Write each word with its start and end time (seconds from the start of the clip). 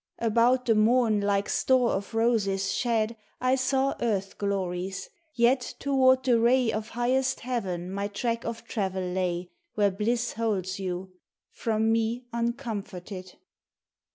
About 0.17 0.65
the 0.65 0.73
morn 0.73 1.21
like 1.21 1.47
store 1.47 1.91
of 1.91 2.15
roses 2.15 2.71
shed 2.73 3.15
I 3.39 3.53
saw 3.53 3.93
earth 4.01 4.39
glories, 4.39 5.07
yet 5.35 5.75
toward 5.77 6.23
the 6.23 6.39
ray 6.39 6.71
Of 6.73 6.87
highest 6.89 7.41
heaven 7.41 7.91
my 7.91 8.07
track 8.07 8.43
of 8.43 8.63
travel 8.63 9.03
lay 9.03 9.51
Where 9.75 9.91
bliss 9.91 10.33
holds 10.33 10.79
you— 10.79 11.13
from 11.51 11.91
me 11.91 12.25
uncomforted 12.33 13.33